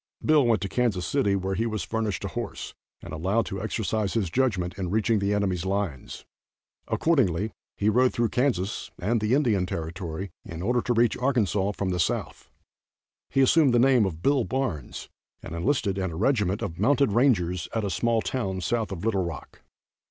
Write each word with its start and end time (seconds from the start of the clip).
Bill 0.25 0.43
went 0.47 0.61
to 0.63 0.67
Kansas 0.67 1.05
City, 1.05 1.35
where 1.35 1.53
he 1.53 1.67
was 1.67 1.83
furnished 1.83 2.25
a 2.25 2.29
horse, 2.29 2.73
and 3.03 3.13
allowed 3.13 3.45
to 3.45 3.61
exercise 3.61 4.15
his 4.15 4.31
judgment 4.31 4.73
in 4.79 4.89
reaching 4.89 5.19
the 5.19 5.31
enemy's 5.31 5.63
lines. 5.63 6.25
Accordingly, 6.87 7.51
he 7.77 7.87
rode 7.87 8.11
through 8.11 8.29
Kansas 8.29 8.89
and 8.97 9.21
the 9.21 9.35
Indian 9.35 9.67
Territory 9.67 10.31
in 10.43 10.63
order 10.63 10.81
to 10.81 10.93
reach 10.95 11.15
Arkansas 11.17 11.73
from 11.73 11.89
the 11.91 11.99
south. 11.99 12.49
He 13.29 13.41
assumed 13.41 13.75
the 13.75 13.77
name 13.77 14.07
of 14.07 14.23
Bill 14.23 14.43
Barnes, 14.43 15.07
and 15.43 15.53
enlisted 15.53 15.99
in 15.99 16.09
a 16.09 16.15
regiment 16.15 16.63
of 16.63 16.79
mounted 16.79 17.11
rangers 17.11 17.67
at 17.75 17.85
a 17.85 17.91
small 17.91 18.23
town 18.23 18.61
south 18.61 18.91
of 18.91 19.05
Little 19.05 19.23
Rock. 19.23 19.61